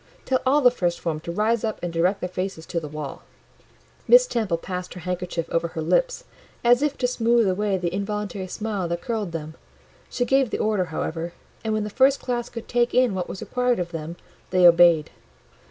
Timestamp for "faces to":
2.29-2.79